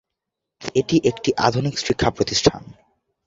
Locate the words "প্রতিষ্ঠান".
2.09-2.61